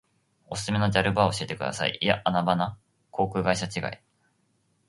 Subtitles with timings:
[0.47, 1.99] おすすめのジャル場を教えてください。
[2.01, 2.75] いやアナ場な。
[3.11, 3.99] 航空会社違い。